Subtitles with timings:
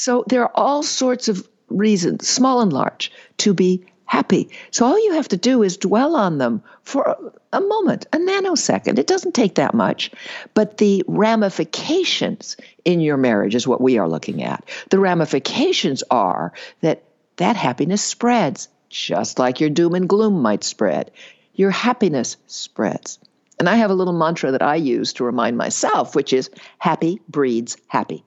[0.00, 4.48] So there are all sorts of reasons, small and large, to be happy.
[4.70, 8.98] So all you have to do is dwell on them for a moment, a nanosecond.
[8.98, 10.10] It doesn't take that much.
[10.54, 14.64] But the ramifications in your marriage is what we are looking at.
[14.88, 17.04] The ramifications are that
[17.36, 21.10] that happiness spreads, just like your doom and gloom might spread.
[21.52, 23.18] Your happiness spreads.
[23.58, 26.48] And I have a little mantra that I use to remind myself, which is
[26.78, 28.24] happy breeds happy.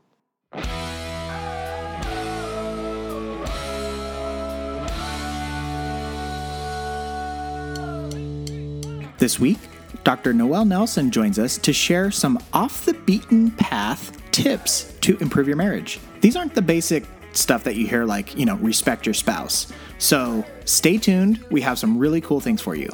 [9.23, 9.59] This week,
[10.03, 10.33] Dr.
[10.33, 15.55] Noelle Nelson joins us to share some off the beaten path tips to improve your
[15.55, 16.01] marriage.
[16.19, 19.71] These aren't the basic stuff that you hear, like, you know, respect your spouse.
[19.97, 21.41] So stay tuned.
[21.49, 22.89] We have some really cool things for you.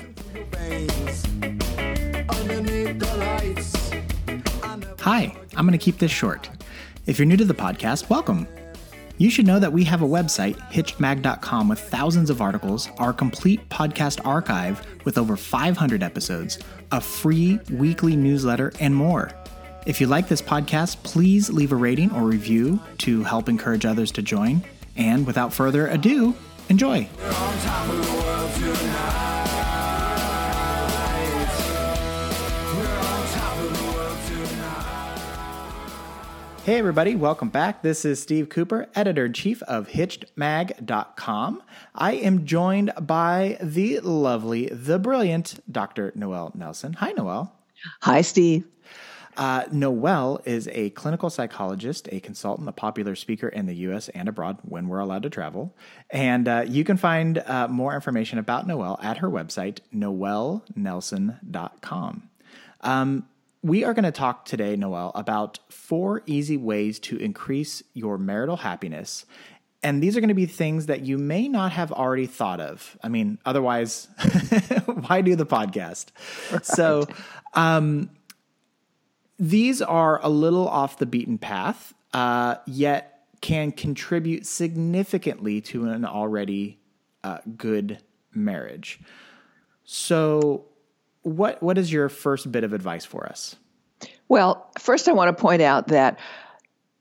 [4.99, 6.47] Hi, I'm going to keep this short.
[7.07, 8.47] If you're new to the podcast, welcome.
[9.19, 13.67] You should know that we have a website, hitchedmag.com, with thousands of articles, our complete
[13.67, 16.57] podcast archive with over 500 episodes,
[16.93, 19.29] a free weekly newsletter, and more.
[19.85, 24.09] If you like this podcast, please leave a rating or review to help encourage others
[24.13, 24.63] to join.
[24.95, 26.33] And without further ado,
[26.69, 27.09] enjoy.
[36.69, 37.81] Hey, everybody, welcome back.
[37.81, 41.63] This is Steve Cooper, editor in chief of HitchedMag.com.
[41.95, 46.11] I am joined by the lovely, the brilliant Dr.
[46.13, 46.93] Noelle Nelson.
[46.93, 47.51] Hi, Noelle.
[48.03, 48.67] Hi, Steve.
[49.35, 54.29] Uh, Noelle is a clinical psychologist, a consultant, a popular speaker in the US and
[54.29, 55.75] abroad when we're allowed to travel.
[56.11, 62.29] And uh, you can find uh, more information about Noelle at her website, noellenelson.com.
[62.81, 63.27] Um,
[63.61, 68.57] we are going to talk today, Noelle, about four easy ways to increase your marital
[68.57, 69.25] happiness.
[69.83, 72.97] And these are going to be things that you may not have already thought of.
[73.03, 74.07] I mean, otherwise,
[74.85, 76.07] why do the podcast?
[76.51, 76.65] Right.
[76.65, 77.07] So,
[77.53, 78.09] um,
[79.37, 86.03] these are a little off the beaten path, uh, yet can contribute significantly to an
[86.03, 86.77] already
[87.23, 87.99] uh, good
[88.33, 88.99] marriage.
[89.85, 90.65] So,
[91.23, 93.55] what what is your first bit of advice for us?
[94.27, 96.19] Well, first I want to point out that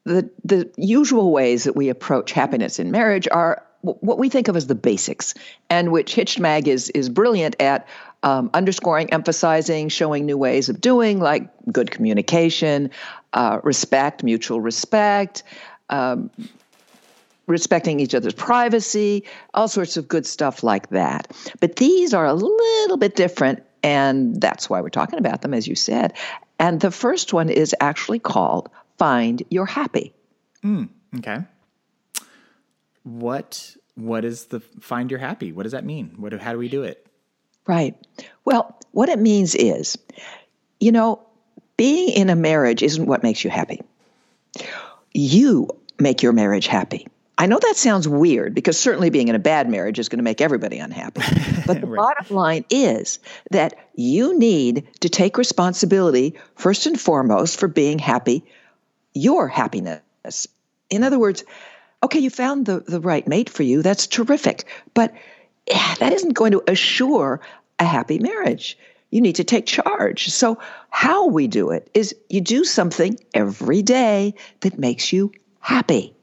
[0.05, 4.57] the the usual ways that we approach happiness in marriage are what we think of
[4.57, 5.35] as the basics,
[5.71, 7.87] and which Hitched Mag is is brilliant at
[8.23, 12.91] um, underscoring, emphasizing, showing new ways of doing, like good communication,
[13.35, 15.43] uh, respect, mutual respect.
[15.91, 16.31] Um,
[17.47, 19.25] respecting each other's privacy,
[19.55, 21.35] all sorts of good stuff like that.
[21.61, 25.67] But these are a little bit different and that's why we're talking about them, as
[25.67, 26.15] you said.
[26.59, 28.69] And the first one is actually called
[28.99, 30.13] Find Your Happy.
[30.65, 31.45] Mm, okay.
[33.05, 35.53] What what is the find your happy?
[35.53, 36.15] What does that mean?
[36.17, 37.07] What how do we do it?
[37.67, 37.95] Right.
[38.45, 39.99] Well, what it means is,
[40.81, 41.23] you know,
[41.77, 43.83] being in a marriage isn't what makes you happy.
[45.13, 45.69] You
[45.99, 47.07] make your marriage happy.
[47.41, 50.25] I know that sounds weird because certainly being in a bad marriage is going to
[50.25, 51.23] make everybody unhappy.
[51.67, 51.99] But the right.
[51.99, 58.43] bottom line is that you need to take responsibility, first and foremost, for being happy,
[59.13, 60.49] your happiness.
[60.89, 61.45] In other words,
[62.03, 63.83] okay, you found the, the right mate for you.
[63.83, 64.65] That's terrific.
[64.95, 65.13] But
[65.67, 67.41] that isn't going to assure
[67.79, 68.79] a happy marriage.
[69.11, 70.29] You need to take charge.
[70.29, 70.59] So,
[70.91, 76.15] how we do it is you do something every day that makes you happy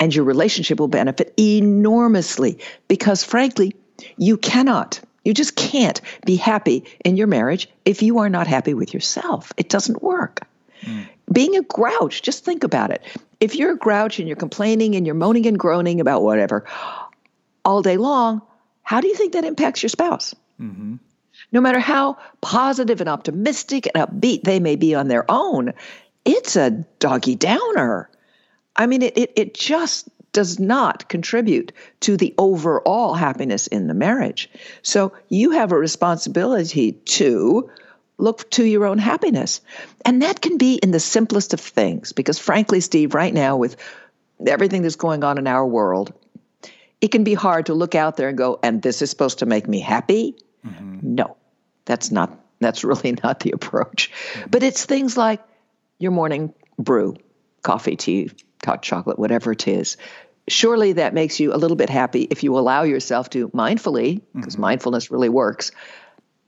[0.00, 3.76] and your relationship will benefit enormously because, frankly,
[4.16, 8.72] you cannot, you just can't be happy in your marriage if you are not happy
[8.74, 9.52] with yourself.
[9.58, 10.46] It doesn't work.
[10.80, 11.06] Mm.
[11.30, 13.02] Being a grouch, just think about it.
[13.38, 16.64] If you're a grouch and you're complaining and you're moaning and groaning about whatever
[17.64, 18.42] all day long,
[18.82, 20.34] how do you think that impacts your spouse?
[20.60, 20.96] Mm-hmm.
[21.52, 25.74] No matter how positive and optimistic and upbeat they may be on their own,
[26.24, 28.10] it's a doggy downer.
[28.80, 33.94] I mean, it, it, it just does not contribute to the overall happiness in the
[33.94, 34.48] marriage.
[34.80, 37.70] So you have a responsibility to
[38.16, 39.60] look to your own happiness.
[40.04, 43.76] And that can be in the simplest of things, because frankly, Steve, right now, with
[44.46, 46.14] everything that's going on in our world,
[47.02, 49.46] it can be hard to look out there and go, and this is supposed to
[49.46, 50.36] make me happy.
[50.66, 51.16] Mm-hmm.
[51.16, 51.36] No,
[51.84, 54.10] that's not, that's really not the approach.
[54.10, 54.50] Mm-hmm.
[54.50, 55.42] But it's things like
[55.98, 57.16] your morning brew,
[57.62, 58.30] coffee, tea,
[58.64, 59.96] hot chocolate, whatever it is.
[60.48, 64.54] Surely that makes you a little bit happy if you allow yourself to mindfully, because
[64.54, 64.62] mm-hmm.
[64.62, 65.70] mindfulness really works,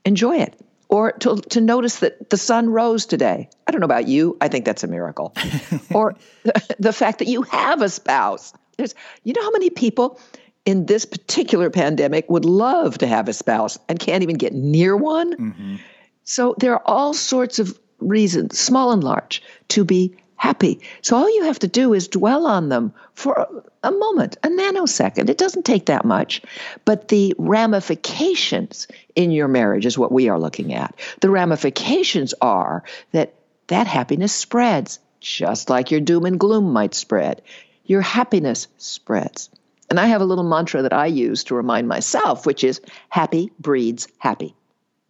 [0.05, 0.59] enjoy it.
[0.89, 3.49] or to, to notice that the sun rose today.
[3.65, 4.37] I don't know about you.
[4.41, 5.33] I think that's a miracle.
[5.93, 8.53] or the, the fact that you have a spouse.
[8.77, 8.93] There's,
[9.23, 10.19] you know how many people
[10.65, 14.95] in this particular pandemic would love to have a spouse and can't even get near
[14.95, 15.33] one?
[15.33, 15.75] Mm-hmm.
[16.23, 20.81] So there are all sorts of reasons, small and large, to be happy.
[21.01, 23.47] So all you have to do is dwell on them for
[23.81, 25.29] a moment, a nanosecond.
[25.29, 26.41] It doesn't take that much.
[26.83, 30.99] But the ramifications in your marriage is what we are looking at.
[31.21, 33.35] The ramifications are that
[33.67, 37.41] that happiness spreads, just like your doom and gloom might spread.
[37.85, 39.49] Your happiness spreads.
[39.89, 43.53] And I have a little mantra that I use to remind myself, which is happy
[43.61, 44.55] breeds happy.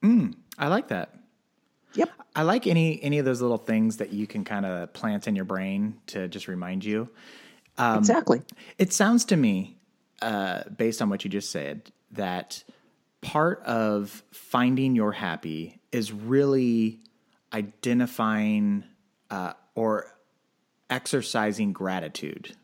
[0.04, 1.10] Mm, I like that.
[1.96, 2.10] Yep.
[2.36, 5.36] I like any any of those little things that you can kind of plant in
[5.36, 7.10] your brain to just remind you.
[7.78, 8.42] Um, exactly.
[8.78, 9.78] It sounds to me,
[10.22, 12.64] uh, based on what you just said, that
[13.22, 17.00] part of finding your happy is really
[17.54, 18.84] identifying
[19.30, 20.08] uh, or
[20.90, 22.56] exercising gratitude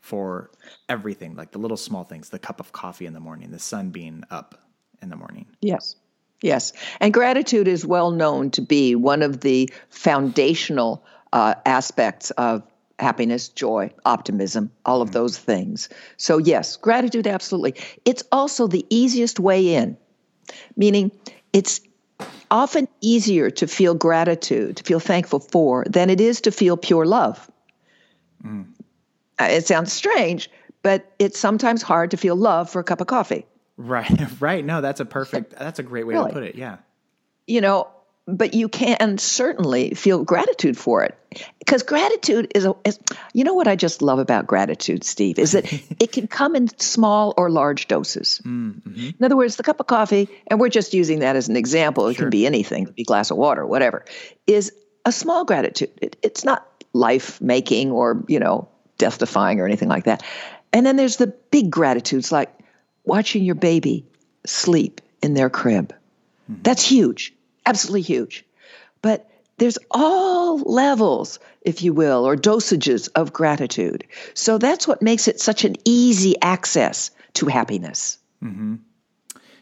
[0.00, 0.50] for
[0.88, 3.90] everything, like the little small things, the cup of coffee in the morning, the sun
[3.90, 4.68] being up
[5.02, 5.46] in the morning.
[5.60, 5.96] Yes.
[6.42, 6.72] Yes.
[7.00, 12.62] And gratitude is well known to be one of the foundational uh, aspects of
[12.98, 15.14] happiness, joy, optimism, all of mm-hmm.
[15.14, 15.88] those things.
[16.16, 17.74] So, yes, gratitude, absolutely.
[18.04, 19.96] It's also the easiest way in,
[20.76, 21.10] meaning
[21.52, 21.80] it's
[22.50, 27.04] often easier to feel gratitude, to feel thankful for, than it is to feel pure
[27.04, 27.50] love.
[28.44, 28.66] Mm.
[29.40, 30.50] It sounds strange,
[30.82, 33.44] but it's sometimes hard to feel love for a cup of coffee.
[33.76, 34.64] Right, right.
[34.64, 36.28] No, that's a perfect, that's a great way really?
[36.28, 36.54] to put it.
[36.54, 36.78] Yeah.
[37.46, 37.88] You know,
[38.26, 41.16] but you can certainly feel gratitude for it
[41.58, 42.98] because gratitude is a is,
[43.32, 46.68] you know what i just love about gratitude steve is that it can come in
[46.78, 49.10] small or large doses mm-hmm.
[49.18, 52.08] in other words the cup of coffee and we're just using that as an example
[52.08, 52.24] it sure.
[52.24, 54.04] can be anything it can be a glass of water whatever
[54.46, 54.72] is
[55.04, 58.68] a small gratitude it, it's not life making or you know
[58.98, 60.22] death defying or anything like that
[60.72, 62.52] and then there's the big gratitudes like
[63.06, 64.04] watching your baby
[64.44, 65.94] sleep in their crib
[66.50, 66.62] mm-hmm.
[66.62, 67.32] that's huge
[67.66, 68.44] absolutely huge.
[69.02, 74.04] But there's all levels, if you will, or dosages of gratitude.
[74.34, 78.18] So that's what makes it such an easy access to happiness.
[78.42, 78.76] Mm-hmm.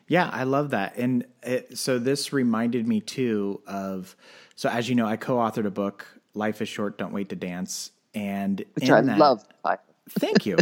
[0.07, 0.97] Yeah, I love that.
[0.97, 4.15] And it, so this reminded me too of,
[4.55, 7.37] so as you know, I co authored a book, Life is Short, Don't Wait to
[7.37, 7.91] Dance.
[8.15, 9.45] And which I that, love.
[10.11, 10.57] thank you.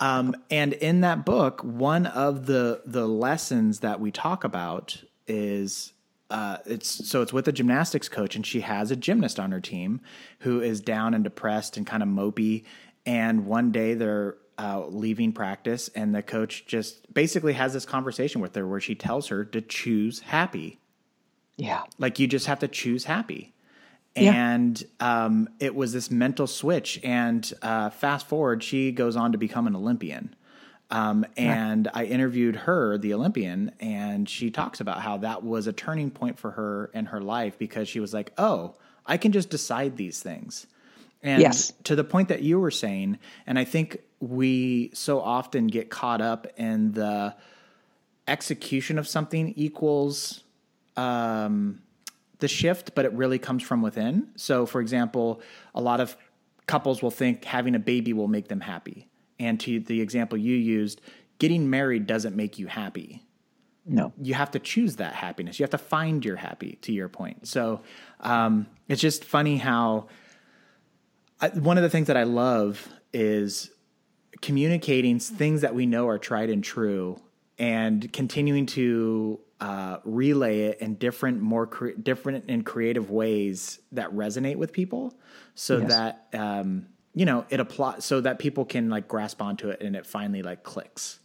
[0.00, 5.92] Um, and in that book, one of the the lessons that we talk about is
[6.30, 9.60] uh, it's so it's with a gymnastics coach, and she has a gymnast on her
[9.60, 10.00] team
[10.40, 12.64] who is down and depressed and kind of mopey.
[13.04, 18.40] And one day they're uh, leaving practice, and the coach just basically has this conversation
[18.40, 20.78] with her where she tells her to choose happy.
[21.56, 23.52] Yeah, like you just have to choose happy.
[24.16, 25.24] And yeah.
[25.24, 27.00] um, it was this mental switch.
[27.02, 30.34] And uh, fast forward, she goes on to become an Olympian.
[30.90, 35.72] Um, and I interviewed her, the Olympian, and she talks about how that was a
[35.72, 38.74] turning point for her in her life because she was like, oh,
[39.06, 40.66] I can just decide these things.
[41.22, 41.72] And yes.
[41.84, 46.20] to the point that you were saying, and I think we so often get caught
[46.20, 47.36] up in the
[48.26, 50.42] execution of something equals
[50.96, 51.82] um,
[52.40, 54.28] the shift, but it really comes from within.
[54.36, 55.40] So, for example,
[55.74, 56.16] a lot of
[56.66, 59.10] couples will think having a baby will make them happy
[59.40, 61.00] and to the example you used,
[61.38, 63.24] getting married doesn't make you happy.
[63.86, 64.12] No.
[64.20, 65.58] You have to choose that happiness.
[65.58, 67.48] You have to find your happy, to your point.
[67.48, 67.80] So
[68.20, 70.08] um, it's just funny how
[71.40, 73.70] I, one of the things that I love is
[74.42, 77.18] communicating things that we know are tried and true
[77.58, 84.10] and continuing to uh, relay it in different, more cre- different and creative ways that
[84.12, 85.14] resonate with people
[85.54, 85.88] so yes.
[85.88, 86.26] that.
[86.32, 90.06] Um, you know, it applies so that people can like grasp onto it and it
[90.06, 91.18] finally like clicks.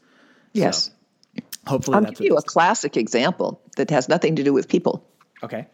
[0.53, 0.85] Yes.
[0.85, 5.07] So, hopefully, I'll give you a classic example that has nothing to do with people.
[5.43, 5.67] Okay.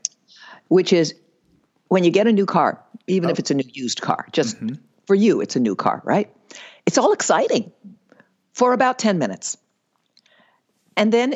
[0.68, 1.16] Which is
[1.88, 3.32] when you get a new car, even oh.
[3.32, 4.76] if it's a new used car, just mm-hmm.
[5.06, 6.34] for you, it's a new car, right?
[6.86, 7.72] It's all exciting
[8.54, 9.58] for about 10 minutes.
[10.98, 11.36] And then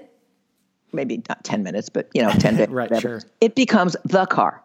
[0.95, 3.21] maybe not 10 minutes, but you know, 10 minutes, right, sure.
[3.41, 4.63] it becomes the car.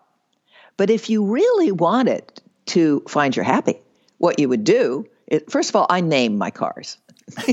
[0.77, 3.81] But if you really want it to find your happy,
[4.19, 6.97] what you would do is, first of all, I name my cars.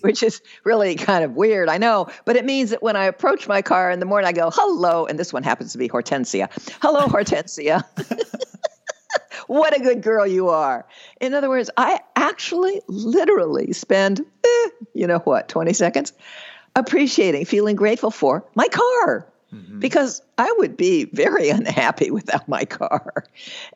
[0.00, 3.46] which is really kind of weird, I know, but it means that when I approach
[3.48, 6.48] my car in the morning, I go, hello, and this one happens to be Hortensia.
[6.80, 7.84] Hello, Hortensia.
[9.46, 10.86] what a good girl you are.
[11.20, 16.12] In other words, I actually literally spend, eh, you know what, 20 seconds
[16.78, 19.26] appreciating, feeling grateful for my car.
[19.54, 19.78] Mm-hmm.
[19.78, 23.24] because I would be very unhappy without my car.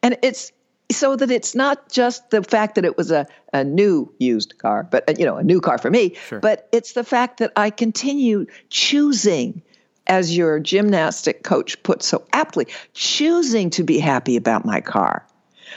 [0.03, 0.53] And it's
[0.91, 4.83] so that it's not just the fact that it was a, a new used car,
[4.83, 6.41] but you know, a new car for me, Sure.
[6.41, 9.63] but it's the fact that I continue choosing
[10.07, 15.25] as your gymnastic coach put so aptly, choosing to be happy about my car.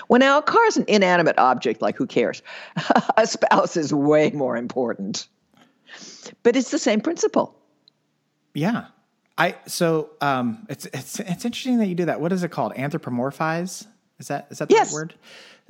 [0.10, 2.42] Well, now a car is an inanimate object, like who cares?
[3.16, 5.28] a spouse is way more important.
[6.44, 7.56] But it's the same principle.
[8.54, 8.86] Yeah.
[9.38, 12.22] I so um it's it's it's interesting that you do that.
[12.22, 12.74] What is it called?
[12.76, 13.86] Anthropomorphize?
[14.20, 14.94] Is that is that the Yes.
[14.94, 15.16] right word?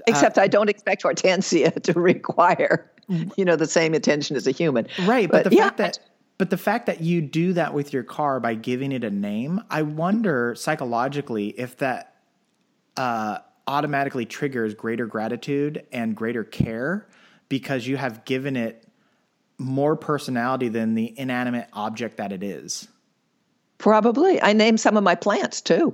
[0.07, 2.91] Except I don't expect Hortensia to require,
[3.37, 4.87] you know, the same attention as a human.
[5.03, 5.99] Right, but, the yeah, fact that
[6.37, 9.61] but the fact that you do that with your car by giving it a name,
[9.69, 12.15] I wonder psychologically if that
[12.97, 17.07] uh, automatically triggers greater gratitude and greater care
[17.47, 18.84] because you have given it
[19.57, 22.87] more personality than the inanimate object that it is.
[23.77, 24.41] probably.
[24.41, 25.93] I name some of my plants too.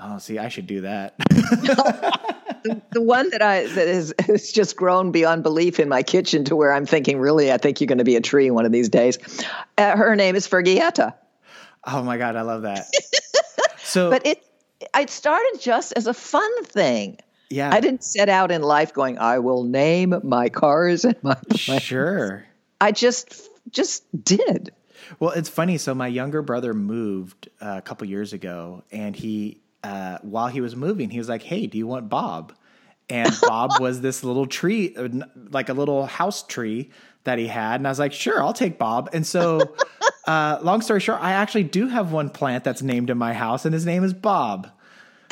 [0.00, 1.14] Oh, see, I should do that.
[2.92, 6.56] The one that I that is has just grown beyond belief in my kitchen to
[6.56, 8.88] where I'm thinking, really, I think you're going to be a tree one of these
[8.88, 9.18] days.
[9.76, 11.12] Uh, her name is Fergietta.
[11.86, 12.86] oh my god, I love that.
[13.84, 14.42] So, But it
[14.98, 17.18] it started just as a fun thing.
[17.50, 21.36] yeah, I didn't set out in life going, I will name my cars and my,
[21.68, 22.46] my sure.
[22.80, 24.72] I just just did.
[25.18, 25.78] Well, it's funny.
[25.78, 30.60] So my younger brother moved uh, a couple years ago, and he, uh, while he
[30.60, 32.54] was moving, he was like, "Hey, do you want Bob?"
[33.08, 34.96] And Bob was this little tree,
[35.50, 36.90] like a little house tree
[37.24, 39.60] that he had, and I was like, "Sure, I'll take Bob." And so,
[40.26, 43.64] uh, long story short, I actually do have one plant that's named in my house,
[43.64, 44.70] and his name is Bob.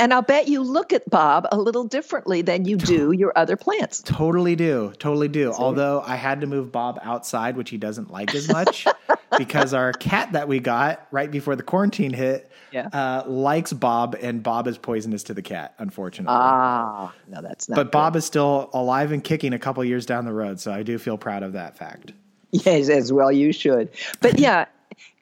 [0.03, 3.55] And I'll bet you look at Bob a little differently than you do your other
[3.57, 4.03] plants.
[4.05, 4.93] Totally do.
[4.99, 5.53] Totally do.
[5.53, 8.85] Although I had to move Bob outside, which he doesn't like as much
[9.39, 12.89] because our cat that we got right before the quarantine hit Yeah.
[12.93, 16.35] uh, likes Bob, and Bob is poisonous to the cat, unfortunately.
[16.37, 17.77] Ah, no, that's not.
[17.77, 20.59] but Bob is still alive and kicking a couple years down the road.
[20.59, 22.13] So I do feel proud of that fact.
[22.51, 23.89] Yes, as well you should.
[24.21, 24.65] But yeah,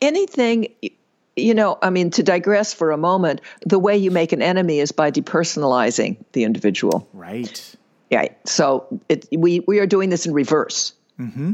[0.01, 0.69] anything,
[1.41, 4.81] you know, I mean, to digress for a moment, the way you make an enemy
[4.81, 7.09] is by depersonalizing the individual.
[7.13, 7.75] Right.
[8.11, 8.29] Yeah.
[8.45, 10.95] So it, we, we are doing this in reverse.
[11.17, 11.53] Hmm.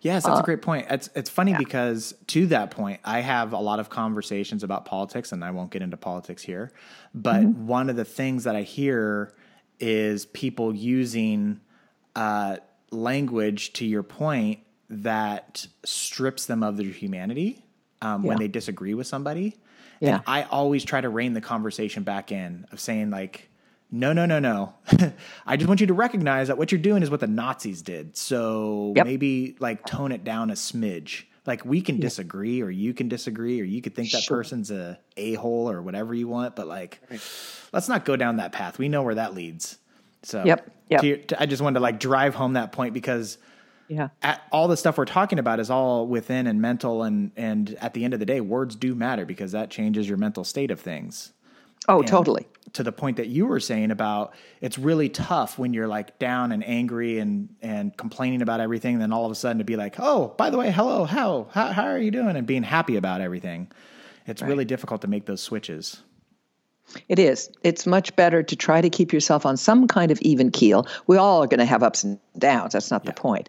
[0.00, 0.86] Yes, Uh, that's a great point.
[0.90, 5.30] It's it's funny because to that point, I have a lot of conversations about politics,
[5.30, 6.72] and I won't get into politics here.
[7.14, 7.66] But Mm-hmm.
[7.68, 9.32] one of the things that I hear
[9.78, 11.60] is people using
[12.16, 12.56] uh,
[12.90, 14.58] language, to your point,
[14.90, 17.64] that strips them of their humanity
[18.02, 19.56] um, when they disagree with somebody.
[20.00, 20.16] Yeah.
[20.16, 23.48] And I always try to rein the conversation back in of saying like,
[23.90, 24.74] no, no, no, no.
[25.46, 28.16] I just want you to recognize that what you're doing is what the Nazis did.
[28.16, 29.06] So Yep.
[29.06, 31.24] maybe like tone it down a smidge.
[31.46, 34.38] Like we can disagree or you can disagree or you could think that Sure.
[34.38, 37.00] person's a a-hole or whatever you want, but like
[37.72, 38.78] let's not go down that path.
[38.78, 39.76] We know where that leads.
[40.22, 41.00] So Yep, yep.
[41.02, 43.38] to to- I just wanted to like drive home that point because
[43.88, 44.08] Yeah.
[44.22, 47.94] at, all the stuff we're talking about is all within and mental and and at
[47.94, 50.80] the end of the day words do matter because that changes your mental state of
[50.80, 51.32] things.
[51.88, 52.46] Oh, totally.
[52.74, 56.52] to the point that you were saying about it's really tough when you're like down
[56.52, 59.96] and angry and and complaining about everything then all of a sudden to be like
[59.98, 62.36] oh by the way hello how how, how are you doing?
[62.36, 63.70] and being happy about everything.
[64.26, 66.02] It's really difficult to make those switches
[67.08, 67.50] It is.
[67.62, 70.86] It's much better to try to keep yourself on some kind of even keel.
[71.06, 72.72] We all are going to have ups and downs.
[72.74, 73.48] That's not the point.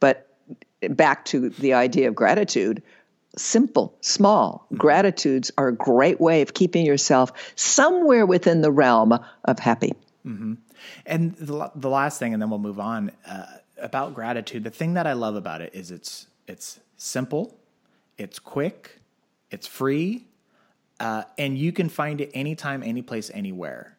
[0.00, 0.28] But
[0.90, 2.82] back to the idea of gratitude
[3.36, 9.58] simple, small gratitudes are a great way of keeping yourself somewhere within the realm of
[9.58, 9.92] happy.
[11.06, 13.46] And the, the last thing, and then we'll move on uh,
[13.78, 14.64] about gratitude.
[14.64, 17.56] The thing that I love about it is it's it's simple,
[18.18, 19.00] it's quick,
[19.50, 20.26] it's free,
[21.00, 23.96] uh, and you can find it anytime, any place, anywhere.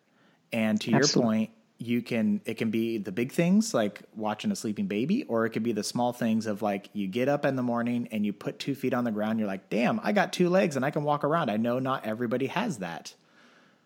[0.52, 4.56] And to your point, you can it can be the big things like watching a
[4.56, 7.56] sleeping baby, or it could be the small things of like you get up in
[7.58, 9.40] the morning and you put two feet on the ground.
[9.40, 11.50] You're like, damn, I got two legs and I can walk around.
[11.50, 13.14] I know not everybody has that.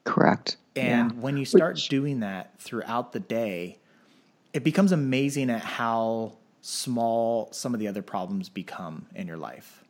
[0.03, 0.57] Correct.
[0.75, 1.19] And Yeah.
[1.19, 3.79] when you start doing that throughout the day,
[4.53, 9.83] it becomes amazing at how small some of the other problems become in your life.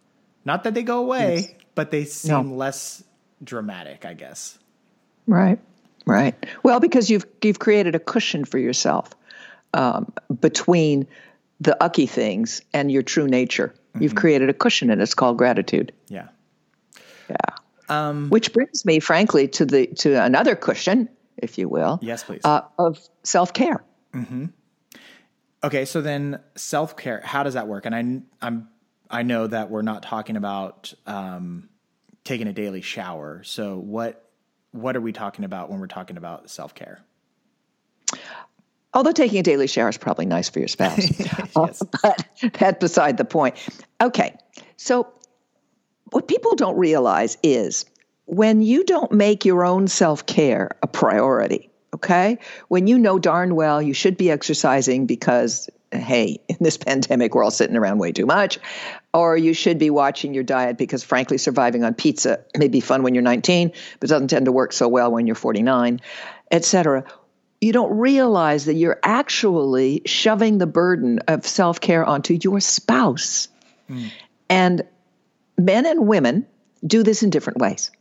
[0.45, 3.03] Not that they go away, but they seem less
[3.43, 4.57] dramatic, I guess.
[5.27, 5.59] Right,
[6.05, 6.35] right.
[6.63, 9.09] Well, because you've you've created a cushion for yourself
[9.73, 11.07] um, between
[11.59, 13.73] the ucky things and your true nature.
[13.99, 15.91] You've created a cushion, and it's called gratitude.
[16.07, 16.29] Yeah.
[17.29, 17.35] Yeah.
[17.89, 21.99] Um, Which brings me, frankly, to the to another cushion, if you will.
[22.01, 22.41] Yes, please.
[22.43, 23.83] Uh, of self care.
[24.13, 24.45] Mm-hmm.
[25.63, 27.21] Okay, so then self care.
[27.23, 27.85] How does that work?
[27.85, 28.69] And I, I'm,
[29.09, 31.67] I know that we're not talking about um,
[32.29, 33.41] taking a daily shower.
[33.43, 34.23] So what
[34.71, 37.01] what are we talking about when we're talking about self care?
[38.93, 41.55] Although taking a daily shower is probably nice for your spouse, yes.
[41.55, 41.67] uh,
[42.03, 43.55] but that's beside the point.
[43.99, 44.35] Okay,
[44.77, 45.11] so
[46.11, 47.85] what people don't realize is
[48.25, 53.55] when you don't make your own self care a priority, okay, when you know darn
[53.55, 58.11] well you should be exercising because hey, in this pandemic, we're all sitting around way
[58.11, 58.59] too much.
[59.13, 63.03] Or you should be watching your diet because, frankly, surviving on pizza may be fun
[63.03, 65.99] when you're 19, but doesn't tend to work so well when you're 49,
[66.51, 67.03] et cetera.
[67.61, 73.49] You don't realize that you're actually shoving the burden of self care onto your spouse.
[73.89, 74.11] Mm.
[74.49, 74.83] And
[75.57, 76.45] men and women
[76.85, 77.91] do this in different ways.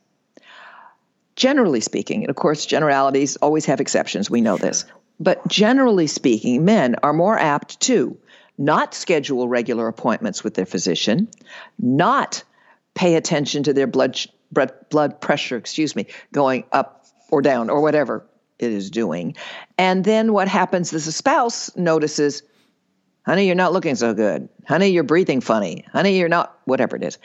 [1.37, 4.85] Generally speaking, and of course, generalities always have exceptions, we know this.
[5.21, 8.17] But generally speaking, men are more apt to
[8.57, 11.29] not schedule regular appointments with their physician,
[11.79, 12.43] not
[12.95, 14.19] pay attention to their blood
[14.51, 18.27] blood pressure, excuse me, going up or down or whatever
[18.59, 19.37] it is doing.
[19.77, 22.43] And then what happens is the spouse notices,
[23.27, 24.49] honey, you're not looking so good.
[24.67, 25.85] Honey, you're breathing funny.
[25.93, 27.19] Honey, you're not, whatever it is.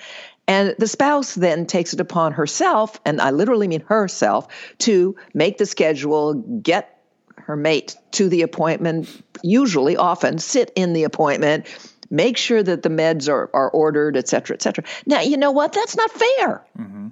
[0.47, 4.47] And the spouse then takes it upon herself, and I literally mean herself,
[4.79, 7.02] to make the schedule, get
[7.45, 9.09] her mate to the appointment,
[9.43, 11.65] usually, often sit in the appointment,
[12.09, 14.83] make sure that the meds are, are ordered, et cetera, et cetera.
[15.05, 15.73] Now, you know what?
[15.73, 16.65] That's not fair.
[16.77, 17.07] Mm-hmm.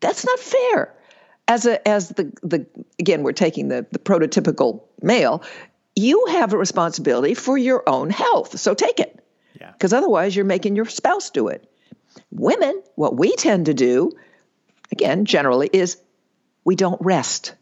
[0.00, 0.94] That's not fair.
[1.48, 2.66] As a as the the
[2.98, 5.42] again, we're taking the the prototypical male.
[5.96, 9.22] You have a responsibility for your own health, so take it.
[9.60, 9.72] Yeah.
[9.72, 11.68] Because otherwise, you're making your spouse do it.
[12.30, 14.12] Women, what we tend to do,
[14.90, 15.98] again, generally, is
[16.64, 17.54] we don't rest.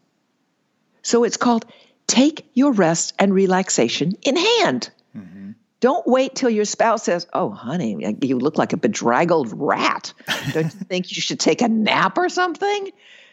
[1.11, 1.67] So it's called
[2.07, 4.90] Take Your Rest and Relaxation in Hand.
[5.17, 5.50] Mm-hmm.
[5.81, 10.12] Don't wait till your spouse says, Oh, honey, you look like a bedraggled rat.
[10.52, 12.93] Don't you think you should take a nap or something?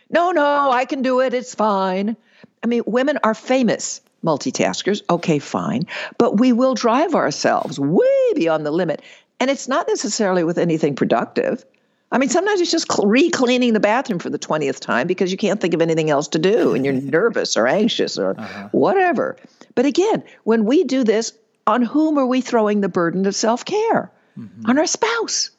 [0.09, 1.35] No, no, I can do it.
[1.35, 2.17] It's fine.
[2.63, 5.03] I mean, women are famous multitaskers.
[5.07, 5.85] Okay, fine.
[6.17, 9.03] But we will drive ourselves way beyond the limit.
[9.39, 11.63] And it's not necessarily with anything productive.
[12.11, 15.59] I mean, sometimes it's just re-cleaning the bathroom for the twentieth time because you can't
[15.59, 18.69] think of anything else to do, and you're nervous or anxious or uh-huh.
[18.71, 19.37] whatever.
[19.75, 21.33] But again, when we do this,
[21.67, 24.11] on whom are we throwing the burden of self-care?
[24.39, 24.69] Mm-hmm.
[24.69, 25.51] On our spouse.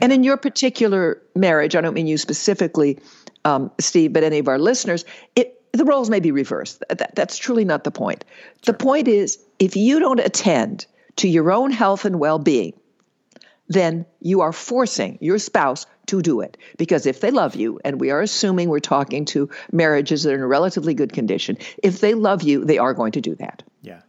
[0.00, 2.98] And in your particular marriage, I don't mean you specifically,
[3.44, 6.82] um, Steve, but any of our listeners, it the roles may be reversed.
[6.88, 8.24] That, that's truly not the point.
[8.64, 8.72] Sure.
[8.72, 12.72] The point is, if you don't attend to your own health and well-being
[13.68, 16.56] then you are forcing your spouse to do it.
[16.76, 20.36] Because if they love you, and we are assuming we're talking to marriages that are
[20.36, 23.62] in a relatively good condition, if they love you, they are going to do that.
[23.82, 24.00] Yeah.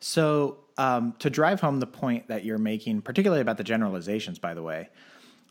[0.00, 4.54] So, um, to drive home the point that you're making, particularly about the generalizations, by
[4.54, 4.88] the way,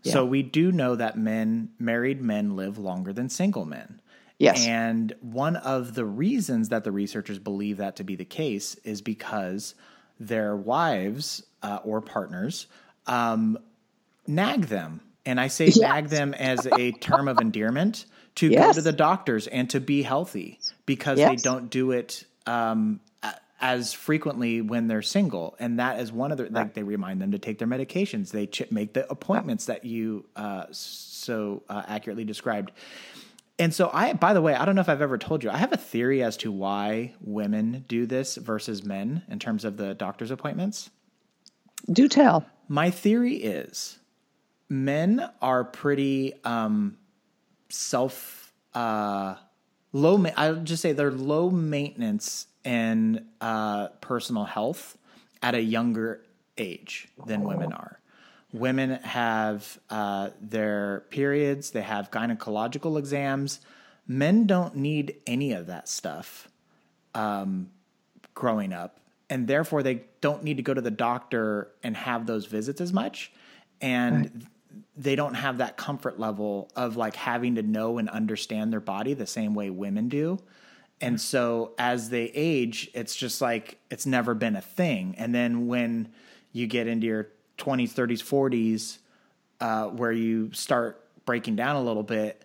[0.04, 0.14] yeah.
[0.14, 4.02] so we do know that men, married men, live longer than single men.
[4.40, 4.66] Yes.
[4.66, 9.02] And one of the reasons that the researchers believe that to be the case is
[9.02, 9.76] because
[10.20, 12.68] their wives uh, or partners
[13.08, 13.58] um,
[14.28, 15.02] nag them.
[15.26, 15.78] And I say yes.
[15.78, 18.66] nag them as a term of endearment to yes.
[18.66, 21.30] go to the doctors and to be healthy because yes.
[21.30, 23.02] they don't do it um,
[23.60, 25.56] as frequently when they're single.
[25.60, 26.54] And that is one of the, right.
[26.54, 28.32] like, they remind them to take their medications.
[28.32, 32.72] They ch- make the appointments that you uh, so uh, accurately described.
[33.60, 35.50] And so I by the way, I don't know if I've ever told you.
[35.50, 39.78] I have a theory as to why women do this versus men in terms of
[39.78, 40.92] the doctor's appointments.
[41.92, 42.46] Do tell.
[42.68, 44.00] My theory is
[44.70, 46.98] men are pretty um,
[47.70, 49.36] self uh,
[49.94, 50.18] low.
[50.18, 54.98] Ma- I'll just say they're low maintenance and uh, personal health
[55.42, 56.24] at a younger
[56.58, 58.00] age than women are.
[58.52, 63.60] Women have uh, their periods, they have gynecological exams.
[64.08, 66.50] Men don't need any of that stuff
[67.14, 67.70] um,
[68.34, 72.46] growing up and therefore they don't need to go to the doctor and have those
[72.46, 73.32] visits as much.
[73.82, 74.32] And right.
[74.96, 79.14] they don't have that comfort level of like having to know and understand their body
[79.14, 80.40] the same way women do.
[81.00, 85.16] And so as they age it's just like it's never been a thing.
[85.18, 86.10] And then when
[86.54, 88.98] you get into your 20s 30s 40s
[89.60, 92.44] uh, where you start breaking down a little bit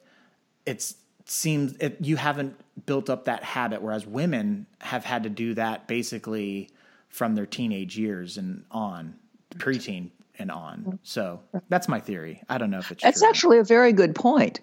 [0.65, 0.97] it's
[1.33, 5.87] seems it, you haven't built up that habit whereas women have had to do that
[5.87, 6.69] basically
[7.09, 9.15] from their teenage years and on
[9.55, 11.41] preteen and on so
[11.71, 13.29] that's my theory i don't know if it's that's true.
[13.29, 14.61] actually a very good point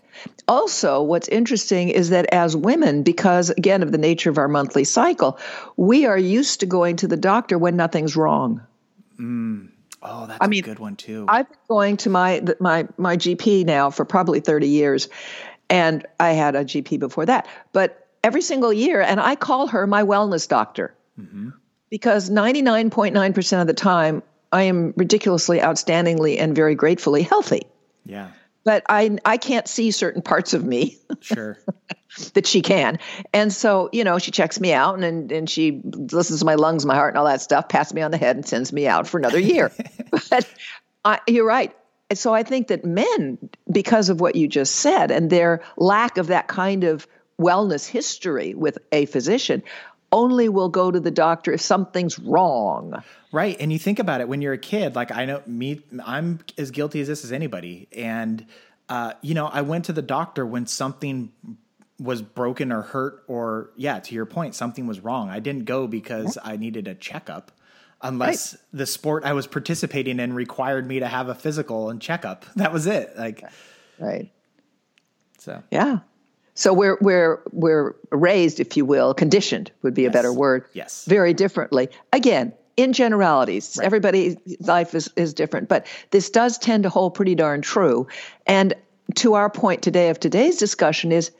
[0.47, 4.83] also what's interesting is that as women because again of the nature of our monthly
[4.83, 5.39] cycle
[5.75, 8.61] we are used to going to the doctor when nothing's wrong
[9.19, 9.67] mm.
[10.01, 11.25] Oh, that's I a mean, good one too.
[11.27, 15.09] I've been going to my my my GP now for probably 30 years,
[15.69, 17.47] and I had a GP before that.
[17.73, 21.49] But every single year, and I call her my wellness doctor mm-hmm.
[21.89, 27.67] because 99.9% of the time, I am ridiculously, outstandingly, and very gratefully healthy.
[28.05, 28.31] yeah,
[28.63, 31.59] But I I can't see certain parts of me sure.
[32.33, 32.97] that she can.
[33.31, 36.55] And so, you know, she checks me out and, and, and she listens to my
[36.55, 38.87] lungs, my heart, and all that stuff, pats me on the head and sends me
[38.87, 39.71] out for another year.
[40.29, 40.47] but
[41.05, 41.75] I, you're right.
[42.13, 43.37] So I think that men,
[43.71, 47.07] because of what you just said and their lack of that kind of
[47.39, 49.63] wellness history with a physician,
[50.11, 53.03] only will go to the doctor if something's wrong.
[53.31, 53.55] Right.
[53.59, 56.71] And you think about it when you're a kid, like I know me, I'm as
[56.71, 57.87] guilty as this as anybody.
[57.95, 58.45] And,
[58.89, 61.31] uh, you know, I went to the doctor when something
[61.99, 65.29] was broken or hurt, or, yeah, to your point, something was wrong.
[65.29, 67.51] I didn't go because I needed a checkup.
[68.01, 72.45] Unless the sport I was participating in required me to have a physical and checkup.
[72.55, 73.17] That was it.
[73.17, 73.43] Like,
[73.99, 74.31] Right.
[75.37, 75.99] so, Yeah.
[76.55, 80.65] So we're we're we're raised, if you will, conditioned would be a better word.
[80.73, 81.05] Yes.
[81.05, 81.87] Very differently.
[82.11, 87.35] Again, in generalities, everybody's life is, is different, but this does tend to hold pretty
[87.35, 88.07] darn true.
[88.45, 88.73] And
[89.15, 91.31] to our point today of today's discussion is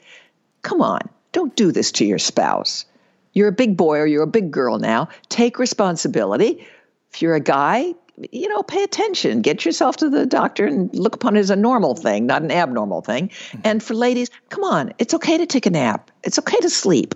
[0.62, 1.00] come on,
[1.32, 2.84] don't do this to your spouse.
[3.32, 5.08] You're a big boy or you're a big girl now.
[5.28, 6.66] Take responsibility.
[7.12, 7.94] If you're a guy,
[8.32, 9.40] you know, pay attention.
[9.40, 12.50] Get yourself to the doctor and look upon it as a normal thing, not an
[12.50, 13.30] abnormal thing.
[13.64, 16.10] And for ladies, come on, it's okay to take a nap.
[16.22, 17.14] It's okay to sleep,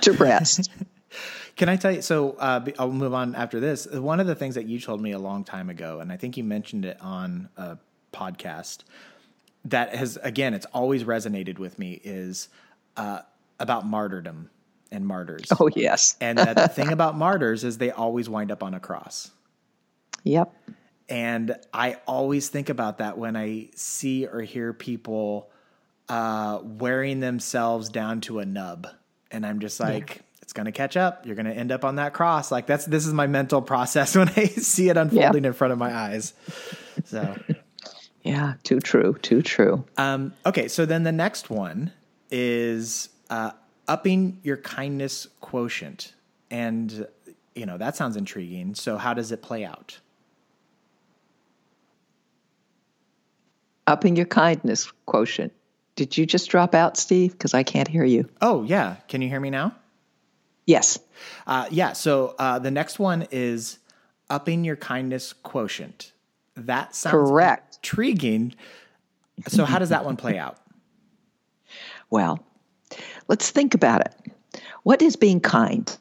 [0.00, 0.70] to rest.
[1.56, 2.02] Can I tell you?
[2.02, 3.86] So uh, I'll move on after this.
[3.86, 6.36] One of the things that you told me a long time ago, and I think
[6.36, 7.78] you mentioned it on a
[8.12, 8.80] podcast,
[9.64, 12.48] that has again, it's always resonated with me, is
[12.98, 13.20] uh,
[13.58, 14.50] about martyrdom
[14.96, 15.52] and martyrs.
[15.60, 16.16] oh, yes.
[16.20, 19.30] And that the thing about martyrs is they always wind up on a cross.
[20.24, 20.52] Yep.
[21.08, 25.50] And I always think about that when I see or hear people
[26.08, 28.88] uh, wearing themselves down to a nub.
[29.30, 31.26] And I'm just like, it's going to catch up.
[31.26, 32.50] You're going to end up on that cross.
[32.50, 35.78] Like that's, this is my mental process when I see it unfolding in front of
[35.78, 36.32] my eyes.
[37.04, 37.36] So,
[38.22, 39.84] Yeah, too true, too true.
[39.96, 40.66] um, okay.
[40.66, 41.92] So then the next one
[42.32, 43.52] is uh,
[43.88, 46.14] upping your kindness quotient.
[46.50, 47.06] And,
[47.54, 48.74] you know, that sounds intriguing.
[48.74, 49.98] So how does it play out?
[53.86, 55.52] Upping your kindness quotient.
[55.94, 57.32] Did you just drop out, Steve?
[57.32, 58.28] Because I can't hear you.
[58.42, 58.96] Oh, yeah.
[59.08, 59.74] Can you hear me now?
[60.66, 60.98] Yes.
[61.46, 61.92] Uh, yeah.
[61.92, 63.78] So uh, the next one is
[64.28, 66.12] upping your kindness quotient.
[66.56, 67.76] That sounds Correct.
[67.76, 68.54] intriguing.
[69.48, 70.58] So how does that one play out?
[72.08, 72.46] Well,
[73.28, 74.62] let's think about it.
[74.82, 75.96] What is being kind?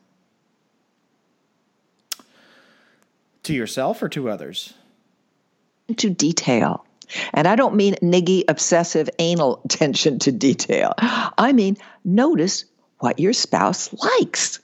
[3.43, 4.73] To yourself or to others?
[5.97, 6.85] To detail.
[7.33, 10.93] And I don't mean niggy, obsessive, anal attention to detail.
[10.97, 12.65] I mean, notice
[12.99, 14.59] what your spouse likes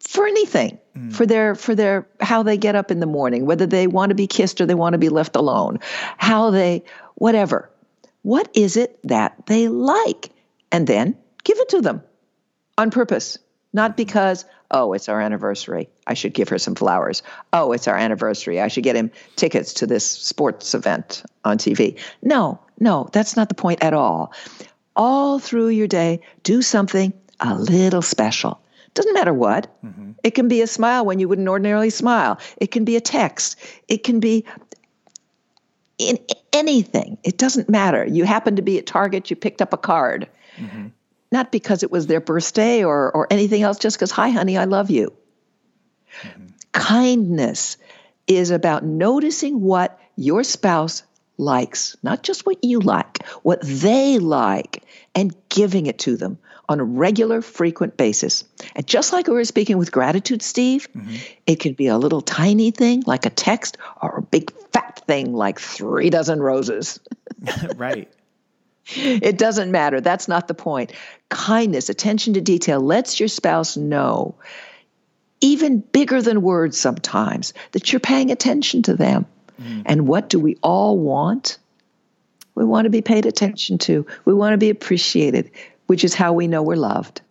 [0.00, 1.12] for anything mm.
[1.12, 4.14] for their for their how they get up in the morning whether they want to
[4.14, 5.78] be kissed or they want to be left alone
[6.16, 6.82] how they
[7.16, 7.70] whatever
[8.22, 10.30] what is it that they like
[10.72, 12.02] and then give it to them
[12.78, 13.38] on purpose
[13.72, 17.22] not because oh it's our anniversary i should give her some flowers.
[17.52, 21.98] Oh it's our anniversary i should get him tickets to this sports event on tv
[22.22, 24.32] no no that's not the point at all.
[24.96, 28.60] All through your day do something a little special.
[28.94, 29.68] Doesn't matter what.
[29.84, 30.12] Mm-hmm.
[30.24, 32.40] It can be a smile when you wouldn't ordinarily smile.
[32.56, 33.56] It can be a text.
[33.86, 34.44] It can be
[35.98, 36.18] in
[36.52, 37.18] anything.
[37.22, 38.04] It doesn't matter.
[38.04, 40.88] You happen to be at target you picked up a card mm-hmm.
[41.32, 44.64] Not because it was their birthday or, or anything else, just because, hi, honey, I
[44.64, 45.12] love you.
[46.22, 46.46] Mm-hmm.
[46.72, 47.76] Kindness
[48.26, 51.02] is about noticing what your spouse
[51.38, 56.38] likes, not just what you like, what they like, and giving it to them
[56.68, 58.44] on a regular, frequent basis.
[58.76, 61.16] And just like we were speaking with gratitude, Steve, mm-hmm.
[61.46, 65.32] it could be a little tiny thing like a text or a big fat thing
[65.32, 67.00] like three dozen roses.
[67.76, 68.08] right.
[69.22, 70.00] It doesn't matter.
[70.00, 70.92] That's not the point.
[71.28, 74.34] Kindness, attention to detail lets your spouse know,
[75.40, 79.26] even bigger than words sometimes, that you're paying attention to them.
[79.60, 79.82] Mm.
[79.86, 81.58] And what do we all want?
[82.54, 85.50] We want to be paid attention to, we want to be appreciated,
[85.86, 87.22] which is how we know we're loved.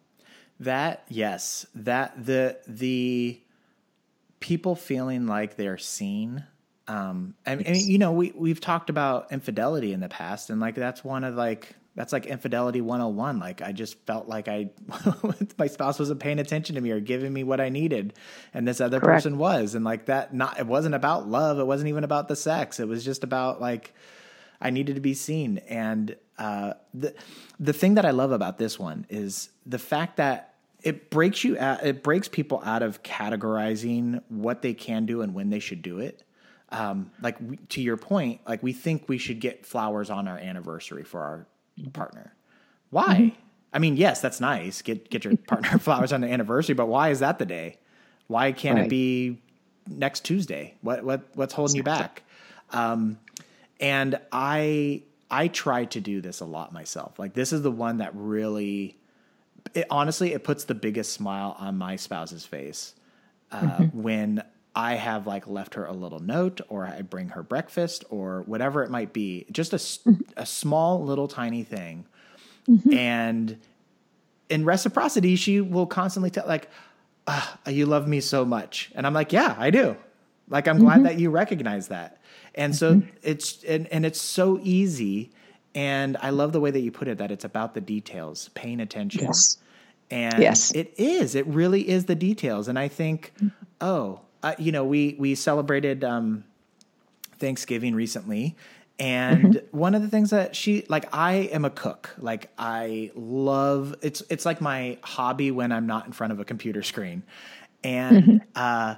[0.60, 3.40] That yes, that the the
[4.40, 6.44] people feeling like they're seen.
[6.90, 10.76] Um, and, and you know we we've talked about infidelity in the past, and like
[10.76, 14.70] that's one of like that's like infidelity 101 like i just felt like i
[15.58, 18.14] my spouse wasn't paying attention to me or giving me what i needed
[18.54, 19.18] and this other Correct.
[19.18, 22.38] person was and like that not it wasn't about love it wasn't even about the
[22.38, 23.94] sex it was just about like
[24.62, 25.58] i needed to be seen.
[25.70, 27.14] And uh, the
[27.60, 31.60] the thing that i love about this one is the fact that it breaks you
[31.60, 35.82] out, it breaks people out of categorizing what they can do and when they should
[35.82, 36.24] do it
[36.72, 40.38] um, like we, to your point, like we think we should get flowers on our
[40.38, 41.48] anniversary for our
[41.94, 42.34] partner.
[42.90, 43.16] Why?
[43.16, 43.42] Mm-hmm.
[43.72, 44.82] I mean, yes, that's nice.
[44.82, 47.78] Get get your partner flowers on the anniversary, but why is that the day?
[48.28, 48.86] Why can't right.
[48.86, 49.42] it be
[49.88, 50.76] next Tuesday?
[50.82, 52.24] What what what's holding you back?
[52.72, 53.20] Um,
[53.80, 57.20] and I I try to do this a lot myself.
[57.20, 58.98] Like this is the one that really,
[59.74, 62.96] it, honestly, it puts the biggest smile on my spouse's face
[63.52, 64.02] uh, mm-hmm.
[64.02, 64.44] when
[64.80, 68.82] I have like left her a little note or I bring her breakfast or whatever
[68.82, 70.22] it might be, just a, mm-hmm.
[70.38, 72.06] a small little tiny thing.
[72.66, 72.94] Mm-hmm.
[72.94, 73.58] And
[74.48, 76.70] in reciprocity, she will constantly tell like,
[77.28, 78.90] ah, you love me so much.
[78.96, 79.98] And I'm like, yeah, I do.
[80.48, 80.86] Like, I'm mm-hmm.
[80.86, 82.22] glad that you recognize that.
[82.56, 83.10] And so mm-hmm.
[83.22, 85.34] it's, and, and it's so easy.
[85.76, 88.80] And I love the way that you put it, that it's about the details, paying
[88.80, 89.26] attention.
[89.26, 89.58] Yes.
[90.10, 90.72] And yes.
[90.72, 92.70] it is, it really is the details.
[92.70, 93.50] And I think, mm-hmm.
[93.82, 96.44] oh, uh, you know, we we celebrated um,
[97.38, 98.56] Thanksgiving recently,
[99.00, 99.78] and mm-hmm.
[99.78, 102.16] one of the things that she like, I am a cook.
[102.18, 106.46] Like, I love it's it's like my hobby when I'm not in front of a
[106.46, 107.24] computer screen,
[107.84, 108.38] and mm-hmm.
[108.56, 108.96] uh,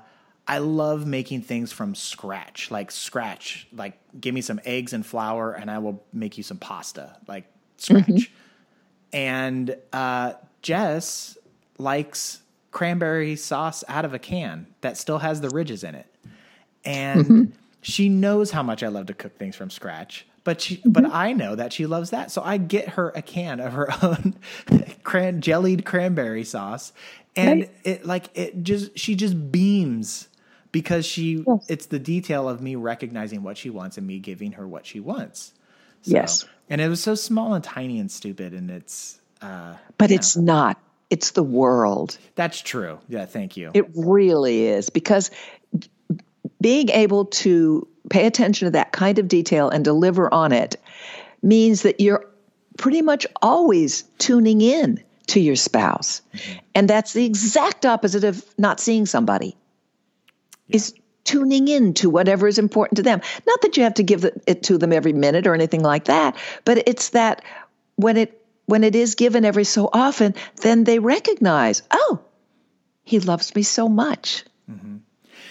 [0.47, 2.69] I love making things from scratch.
[2.71, 6.57] Like scratch, like give me some eggs and flour, and I will make you some
[6.57, 7.17] pasta.
[7.27, 7.45] Like
[7.77, 9.15] scratch, mm-hmm.
[9.15, 11.37] and uh, Jess
[11.77, 16.07] likes cranberry sauce out of a can that still has the ridges in it.
[16.83, 17.43] And mm-hmm.
[17.81, 20.25] she knows how much I love to cook things from scratch.
[20.43, 20.91] But she, mm-hmm.
[20.91, 23.89] but I know that she loves that, so I get her a can of her
[24.01, 24.35] own
[25.03, 26.93] cran, jellied cranberry sauce,
[27.35, 27.71] and right.
[27.83, 30.27] it like it just she just beams
[30.71, 31.65] because she yes.
[31.67, 34.99] it's the detail of me recognizing what she wants and me giving her what she
[34.99, 35.53] wants.
[36.01, 40.09] So, yes, and it was so small and tiny and stupid, and it's uh, but
[40.09, 40.53] it's know.
[40.53, 40.81] not
[41.11, 42.17] it's the world.
[42.35, 42.97] That's true.
[43.07, 43.69] Yeah, thank you.
[43.73, 45.29] It really is because
[46.59, 50.77] being able to pay attention to that kind of detail and deliver on it
[51.43, 52.25] means that you're
[52.77, 56.21] pretty much always tuning in to your spouse.
[56.33, 56.59] Mm-hmm.
[56.75, 59.55] And that's the exact opposite of not seeing somebody.
[60.67, 60.77] Yeah.
[60.77, 60.93] Is
[61.23, 63.21] tuning in to whatever is important to them.
[63.45, 66.35] Not that you have to give it to them every minute or anything like that,
[66.65, 67.43] but it's that
[67.95, 68.40] when it
[68.71, 72.21] when it is given every so often, then they recognize, oh,
[73.03, 74.45] he loves me so much.
[74.71, 74.97] Mm-hmm.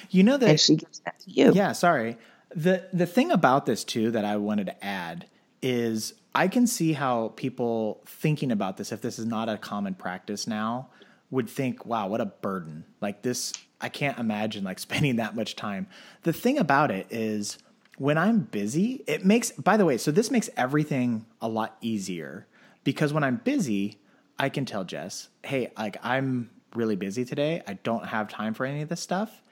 [0.09, 1.53] You know that and she gives that to you.
[1.55, 2.17] Yeah, sorry.
[2.55, 5.27] The the thing about this too that I wanted to add
[5.61, 9.95] is I can see how people thinking about this, if this is not a common
[9.95, 10.89] practice now,
[11.31, 12.87] would think, wow, what a burden.
[13.03, 13.53] Like this,
[13.83, 15.89] I can't imagine like spending that much time.
[16.23, 17.59] The thing about it is
[17.99, 22.47] when I'm busy, it makes, by the way, so this makes everything a lot easier
[22.91, 24.01] because when I'm busy,
[24.37, 27.63] I can tell Jess, hey, like I'm really busy today.
[27.69, 29.43] I don't have time for any of this stuff.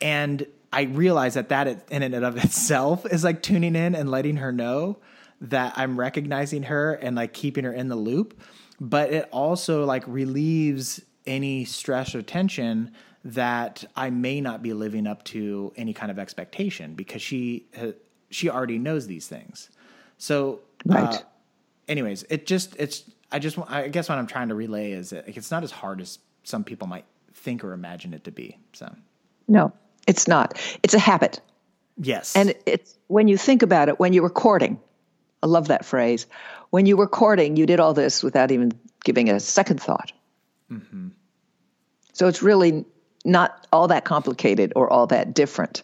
[0.00, 4.36] And I realize that that in and of itself is like tuning in and letting
[4.38, 4.96] her know
[5.42, 8.40] that I'm recognizing her and like keeping her in the loop.
[8.80, 12.92] But it also like relieves any stress or tension
[13.26, 17.66] that I may not be living up to any kind of expectation because she
[18.30, 19.68] she already knows these things.
[20.16, 21.14] So right.
[21.14, 21.18] uh,
[21.88, 25.28] anyways, it just it's I just I guess what I'm trying to relay is that
[25.28, 28.58] it's not as hard as some people might think or imagine it to be.
[28.72, 28.94] So
[29.48, 29.72] no,
[30.06, 30.58] it's not.
[30.82, 31.40] It's a habit.
[31.96, 34.80] Yes, and it's when you think about it when you were courting.
[35.42, 36.26] I love that phrase.
[36.70, 38.72] When you were courting, you did all this without even
[39.04, 40.10] giving a second thought.
[40.72, 41.08] Mm-hmm.
[42.14, 42.86] So it's really
[43.24, 45.82] not all that complicated or all that different,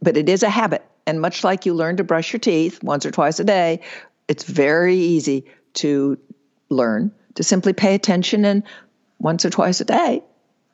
[0.00, 0.82] but it is a habit.
[1.06, 3.80] And much like you learn to brush your teeth once or twice a day,
[4.28, 6.18] it's very easy to
[6.68, 8.62] learn to simply pay attention and
[9.18, 10.22] once or twice a day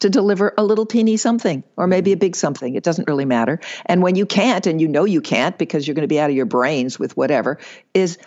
[0.00, 2.74] to deliver a little teeny something or maybe a big something.
[2.74, 3.60] It doesn't really matter.
[3.86, 6.30] And when you can't, and you know you can't because you're going to be out
[6.30, 7.58] of your brains with whatever,
[7.92, 8.18] is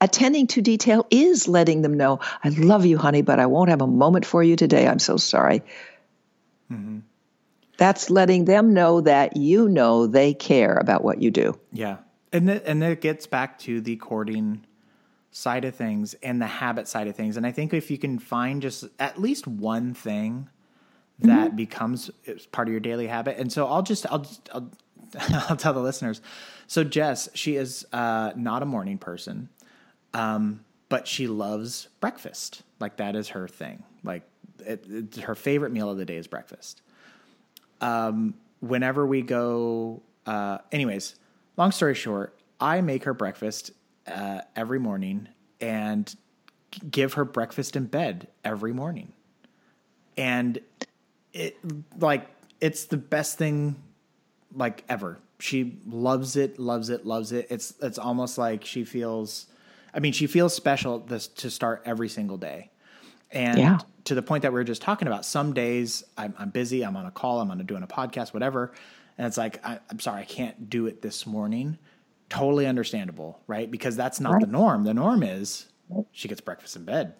[0.00, 3.82] attending to detail is letting them know, I love you, honey, but I won't have
[3.82, 4.88] a moment for you today.
[4.88, 5.62] I'm so sorry.
[6.72, 7.00] Mm-hmm.
[7.76, 11.58] That's letting them know that you know they care about what you do.
[11.72, 11.98] Yeah
[12.32, 14.64] and it, and it gets back to the courting
[15.30, 17.36] side of things and the habit side of things.
[17.36, 20.48] And I think if you can find just at least one thing
[21.20, 21.56] that mm-hmm.
[21.56, 22.10] becomes
[22.52, 24.70] part of your daily habit, and so I'll just I'll just, I'll,
[25.48, 26.20] I'll tell the listeners.
[26.66, 29.48] So Jess, she is uh, not a morning person.
[30.12, 32.62] Um, but she loves breakfast.
[32.78, 33.82] Like that is her thing.
[34.04, 34.24] Like
[34.66, 36.82] it, it, her favorite meal of the day is breakfast.
[37.80, 41.14] Um, whenever we go, uh, anyways,
[41.60, 43.70] long story short, I make her breakfast
[44.06, 45.28] uh, every morning
[45.60, 46.12] and
[46.90, 49.12] give her breakfast in bed every morning.
[50.16, 50.58] And
[51.34, 51.58] it
[51.98, 52.28] like
[52.60, 53.76] it's the best thing
[54.54, 55.18] like ever.
[55.38, 57.46] She loves it, loves it, loves it.
[57.50, 59.46] It's it's almost like she feels
[59.92, 62.70] I mean, she feels special this to start every single day.
[63.32, 63.78] And Yeah.
[64.04, 66.96] to the point that we were just talking about, some days I'm, I'm busy, I'm
[66.96, 68.72] on a call, I'm on a, doing a podcast, whatever.
[69.20, 71.76] And it's like, I, I'm sorry, I can't do it this morning.
[72.30, 73.70] Totally understandable, right?
[73.70, 74.82] Because that's not the norm.
[74.84, 75.66] The norm is
[76.10, 77.12] she gets breakfast in bed.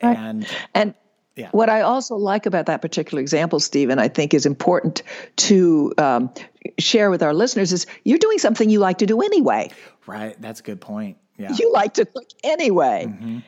[0.00, 0.16] Right.
[0.16, 0.94] And And
[1.34, 1.48] Yeah.
[1.50, 5.02] what I also like about that particular example, Stephen, I think is important
[5.38, 6.30] to um,
[6.78, 9.72] share with our listeners is you're doing something you like to do anyway.
[10.06, 11.16] right, that's a good point.
[11.38, 11.56] Yeah.
[11.58, 13.42] You like to cook anyway.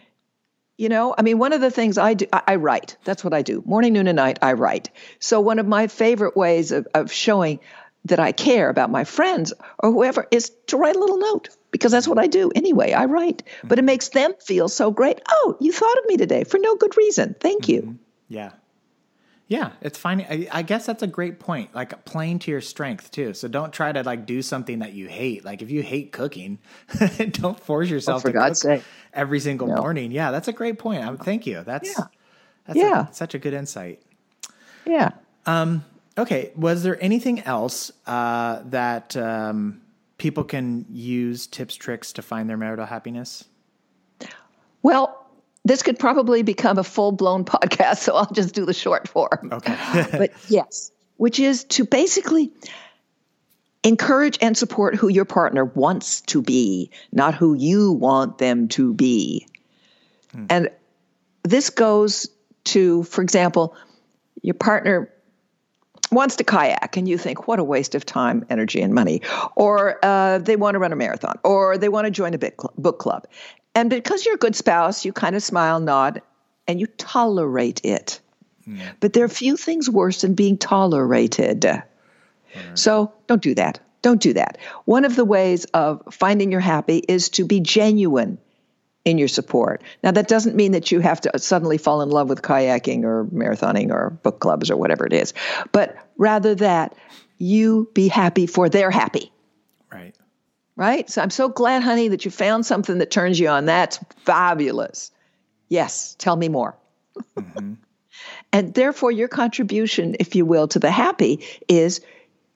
[0.76, 2.96] You know, I mean, one of the things I do, I, I write.
[3.04, 3.62] That's what I do.
[3.64, 4.90] Morning, noon, and night, I write.
[5.20, 7.60] So, one of my favorite ways of, of showing
[8.06, 11.92] that I care about my friends or whoever is to write a little note because
[11.92, 12.92] that's what I do anyway.
[12.92, 15.20] I write, but it makes them feel so great.
[15.28, 17.34] Oh, you thought of me today for no good reason.
[17.40, 17.98] Thank you.
[18.28, 18.50] Yeah.
[19.46, 20.22] Yeah, it's fine.
[20.22, 21.74] I, I guess that's a great point.
[21.74, 23.34] Like playing to your strength too.
[23.34, 25.44] So don't try to like do something that you hate.
[25.44, 26.58] Like if you hate cooking,
[27.30, 28.84] don't force yourself for to God's cook sake.
[29.12, 29.76] every single No.
[29.76, 30.12] morning.
[30.12, 31.04] Yeah, that's a great point.
[31.04, 31.62] Um, thank you.
[31.62, 32.04] That's Yeah.
[32.66, 33.08] that's Yeah.
[33.10, 34.00] a, such a good insight.
[34.86, 35.10] Yeah.
[36.16, 39.82] Okay, was there anything else uh, that um,
[40.16, 43.44] people can use tips tricks to find their marital happiness?
[44.82, 45.26] Well,
[45.64, 49.50] this could probably become a full blown podcast, so I'll just do the short form.
[49.52, 49.76] Okay.
[50.12, 52.52] but yes, which is to basically
[53.82, 58.94] encourage and support who your partner wants to be, not who you want them to
[58.94, 59.46] be.
[60.48, 60.70] And
[61.44, 62.28] this goes
[62.64, 63.76] to, for example,
[64.42, 65.13] your partner
[66.10, 69.22] wants to kayak and you think what a waste of time energy and money.
[69.56, 72.72] Or uh, they want to run a marathon or they want to join a cl-
[72.78, 73.26] book club.
[73.74, 76.22] And because you're a good spouse you kind of smile nod
[76.66, 78.20] and you tolerate it.
[79.00, 81.66] But there are few things worse than being tolerated.
[82.74, 83.80] So don't do that.
[84.02, 84.58] Don't do that.
[84.84, 88.38] One of the ways of finding you're happy is to be genuine
[89.04, 89.82] in your support.
[90.02, 93.26] Now, that doesn't mean that you have to suddenly fall in love with kayaking or
[93.26, 95.34] marathoning or book clubs or whatever it is,
[95.72, 96.94] but rather that
[97.38, 99.30] you be happy for their happy,
[99.92, 100.16] right.
[100.76, 101.08] right?
[101.10, 103.66] So I'm so glad, honey, that you found something that turns you on.
[103.66, 105.10] That's fabulous.
[105.68, 106.76] Yes, tell me more.
[107.36, 107.74] Mm-hmm.
[108.52, 112.00] and therefore, your contribution, if you will, to the happy is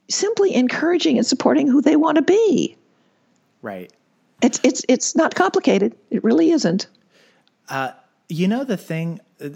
[0.09, 2.77] simply encouraging and supporting who they want to be.
[3.61, 3.93] Right.
[4.43, 5.97] It's it's it's not complicated.
[6.11, 6.89] It really isn't.
[8.29, 9.51] You know, the thing, uh,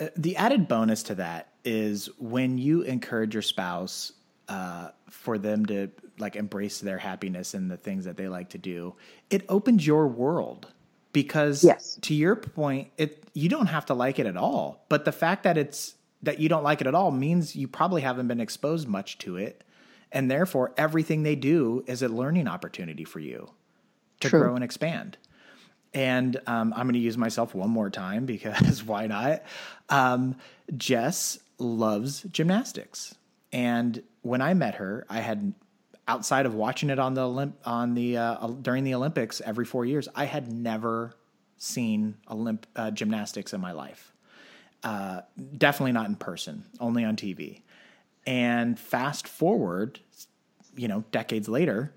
[0.00, 4.12] uh, the added bonus to that is when you encourage your spouse
[4.48, 8.58] uh, for them to like embrace their happiness and the things that they like to
[8.58, 8.94] do,
[9.30, 10.68] it opens your world
[11.12, 11.98] because Yes.
[12.02, 14.84] to your point, it you don't have to like it at all.
[14.88, 18.02] But the fact that it's that you don't like it at all means you probably
[18.02, 19.64] haven't been exposed much to it,
[20.12, 23.50] and therefore everything they do is a learning opportunity for you
[24.20, 24.40] to True.
[24.40, 25.16] grow and expand.
[25.94, 29.42] And um, I'm going to use myself one more time because why not?
[29.88, 30.36] Um,
[30.76, 33.14] Jess loves gymnastics,
[33.52, 35.54] and when I met her, I had
[36.06, 39.84] outside of watching it on the Olymp- on the uh, during the Olympics every four
[39.84, 41.14] years, I had never
[41.56, 44.12] seen Olymp- uh, gymnastics in my life.
[44.82, 45.22] Uh,
[45.56, 47.62] definitely not in person, only on TV.
[48.26, 50.00] And fast forward,
[50.76, 51.92] you know, decades later,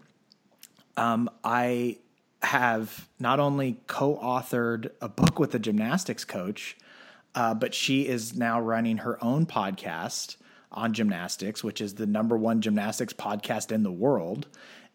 [0.97, 1.97] um, I
[2.43, 6.77] have not only co-authored a book with a gymnastics coach,
[7.35, 10.37] uh, but she is now running her own podcast
[10.71, 14.47] on gymnastics, which is the number one gymnastics podcast in the world.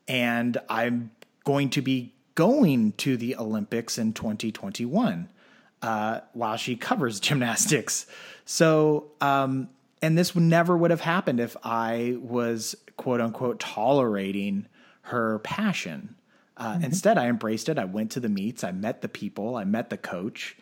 [0.09, 1.11] And I'm
[1.45, 5.29] going to be going to the Olympics in 2021
[5.83, 8.07] uh, while she covers gymnastics.
[8.45, 9.69] So, um,
[10.03, 14.67] and this never would have happened if I was quote unquote tolerating
[15.03, 16.15] her passion.
[16.57, 17.79] Uh, Instead, I embraced it.
[17.79, 18.65] I went to the meets.
[18.65, 19.57] I met the people.
[19.57, 20.57] I met the coach.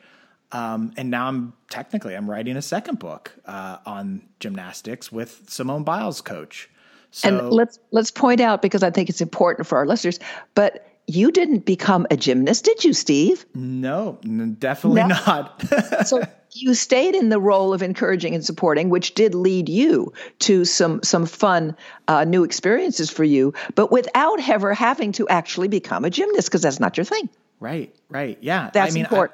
[0.53, 5.85] Um, and now I'm technically I'm writing a second book uh, on gymnastics with Simone
[5.85, 6.69] Biles' coach.
[7.11, 10.19] So And let's let's point out because I think it's important for our listeners.
[10.55, 13.45] But you didn't become a gymnast, did you, Steve?
[13.55, 14.19] no,
[14.59, 15.09] definitely No.
[15.09, 15.63] not.
[16.07, 16.23] So
[16.55, 21.03] you stayed in the role of encouraging and supporting, which did lead you to some
[21.03, 21.77] some fun
[22.09, 26.63] uh, new experiences for you, but without ever having to actually become a gymnast because
[26.63, 27.29] that's not your thing.
[27.61, 28.71] right, right, yeah.
[28.73, 29.29] That's I mean, I-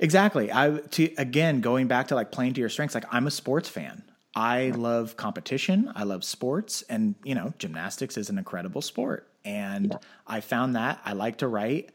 [0.00, 0.52] Exactly.
[0.52, 2.94] I to again going back to like playing to your strengths.
[2.94, 4.02] Like I'm a sports fan.
[4.34, 5.90] I love competition.
[5.96, 9.28] I love sports, and you know, gymnastics is an incredible sport.
[9.44, 9.98] And yeah.
[10.26, 11.90] I found that I like to write.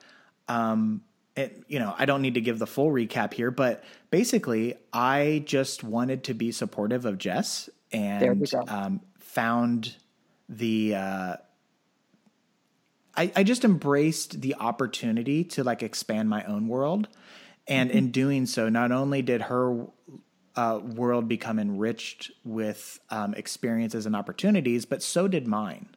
[0.50, 1.02] Um,
[1.36, 5.44] it, you know, I don't need to give the full recap here, but basically, I
[5.46, 9.96] just wanted to be supportive of Jess and um, found
[10.50, 10.96] the.
[10.96, 11.36] Uh,
[13.16, 17.08] I, I just embraced the opportunity to like expand my own world.
[17.68, 17.98] And mm-hmm.
[17.98, 19.86] in doing so, not only did her
[20.56, 25.90] uh, world become enriched with um, experiences and opportunities, but so did mine.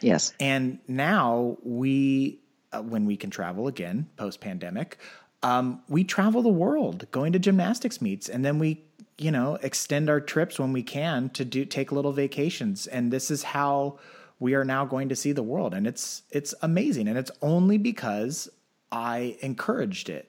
[0.00, 0.32] Yes.
[0.40, 2.40] And now we,
[2.72, 4.98] uh, when we can travel again post pandemic,
[5.42, 8.84] um, we travel the world going to gymnastics meets and then we,
[9.18, 12.86] you know, extend our trips when we can to do take little vacations.
[12.86, 13.98] And this is how
[14.38, 15.74] we are now going to see the world.
[15.74, 17.08] And it's it's amazing.
[17.08, 18.48] And it's only because
[18.90, 20.28] I encouraged it.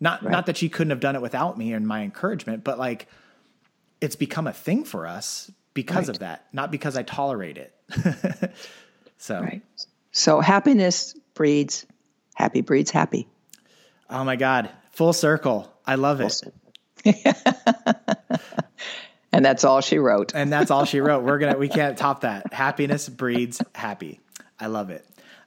[0.00, 0.30] Not right.
[0.30, 3.08] not that she couldn't have done it without me and my encouragement, but like
[4.00, 6.16] it's become a thing for us because right.
[6.16, 8.52] of that, not because I tolerate it.
[9.18, 9.62] so right.
[10.12, 11.86] So happiness breeds
[12.34, 13.28] happy breeds happy.
[14.08, 14.70] Oh my God.
[14.92, 15.72] Full circle.
[15.86, 16.44] I love Full it.
[19.32, 20.34] and that's all she wrote.
[20.34, 21.24] and that's all she wrote.
[21.24, 22.52] We're gonna we can't top that.
[22.52, 24.20] Happiness breeds happy.
[24.58, 25.04] I love it.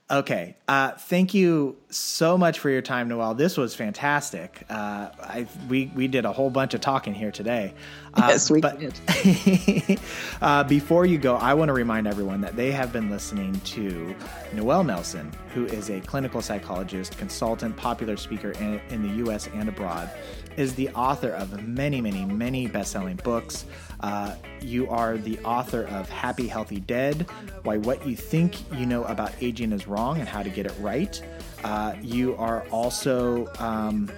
[0.10, 0.56] Okay.
[0.70, 3.34] Uh, thank you so much for your time, Noelle.
[3.34, 4.64] This was fantastic.
[4.70, 7.74] Uh, I, we, we did a whole bunch of talking here today.
[8.14, 10.00] Uh, yes, we but, did.
[10.42, 14.16] Uh, before you go, I want to remind everyone that they have been listening to
[14.54, 19.50] Noelle Nelson, who is a clinical psychologist, consultant, popular speaker in, in the U.S.
[19.54, 20.10] and abroad
[20.58, 23.66] is the author of many, many, many best selling books.
[24.02, 27.26] Uh, you are the author of Happy, Healthy, Dead
[27.64, 30.74] Why What You Think You Know About Aging Is Wrong and How to Get It
[30.80, 31.22] Right.
[31.64, 34.10] Uh, you are also um,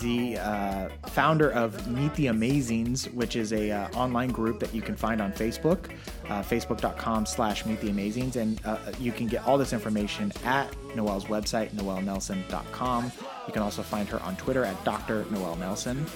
[0.00, 4.82] the uh, founder of Meet the Amazings, which is a uh, online group that you
[4.82, 5.90] can find on Facebook,
[6.28, 8.36] uh, facebook.com slash Meet the Amazings.
[8.36, 13.12] And uh, you can get all this information at Noelle's website, noellenelson.com.
[13.46, 15.24] You can also find her on Twitter at Dr.
[15.30, 16.06] Noelle Nelson.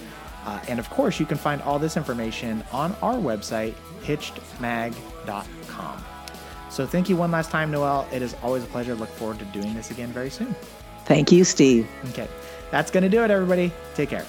[0.49, 6.03] Uh, and of course, you can find all this information on our website, hitchedmag.com.
[6.71, 8.07] So thank you one last time, Noelle.
[8.11, 8.95] It is always a pleasure.
[8.95, 10.55] Look forward to doing this again very soon.
[11.05, 11.87] Thank you, Steve.
[12.09, 12.27] Okay.
[12.71, 13.71] That's going to do it, everybody.
[13.93, 14.25] Take care.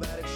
[0.00, 0.27] That it's.